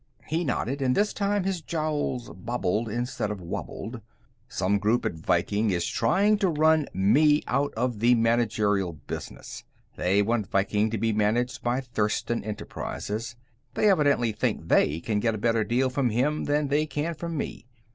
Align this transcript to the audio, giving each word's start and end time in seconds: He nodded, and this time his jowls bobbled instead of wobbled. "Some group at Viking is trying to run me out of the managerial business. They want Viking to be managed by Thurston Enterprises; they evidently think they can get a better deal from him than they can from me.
He 0.25 0.43
nodded, 0.43 0.81
and 0.81 0.95
this 0.97 1.13
time 1.13 1.43
his 1.43 1.61
jowls 1.61 2.27
bobbled 2.33 2.89
instead 2.89 3.29
of 3.29 3.39
wobbled. 3.39 4.01
"Some 4.49 4.79
group 4.79 5.05
at 5.05 5.13
Viking 5.13 5.69
is 5.69 5.85
trying 5.85 6.39
to 6.39 6.49
run 6.49 6.87
me 6.91 7.43
out 7.45 7.71
of 7.75 7.99
the 7.99 8.15
managerial 8.15 8.93
business. 8.93 9.63
They 9.97 10.23
want 10.23 10.49
Viking 10.49 10.89
to 10.89 10.97
be 10.97 11.13
managed 11.13 11.61
by 11.61 11.81
Thurston 11.81 12.43
Enterprises; 12.43 13.35
they 13.75 13.91
evidently 13.91 14.31
think 14.31 14.69
they 14.69 14.99
can 15.01 15.19
get 15.19 15.35
a 15.35 15.37
better 15.37 15.63
deal 15.63 15.91
from 15.91 16.09
him 16.09 16.45
than 16.45 16.69
they 16.69 16.87
can 16.87 17.13
from 17.13 17.37
me. 17.37 17.67